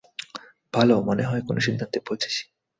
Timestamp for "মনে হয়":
1.01-1.41